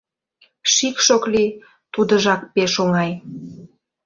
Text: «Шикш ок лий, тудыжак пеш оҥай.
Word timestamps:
«Шикш 0.73 1.07
ок 1.15 1.23
лий, 1.33 1.49
тудыжак 1.93 2.41
пеш 2.53 2.73
оҥай. 2.83 3.11